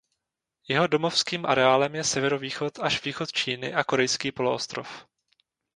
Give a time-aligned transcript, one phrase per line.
[0.67, 4.89] Jeho domovským areálem je severovýchod až východ Číny a Korejský poloostrov.